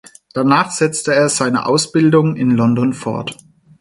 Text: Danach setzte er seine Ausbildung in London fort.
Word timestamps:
Danach 0.33 0.71
setzte 0.71 1.13
er 1.13 1.29
seine 1.29 1.67
Ausbildung 1.67 2.35
in 2.35 2.49
London 2.49 2.95
fort. 2.95 3.37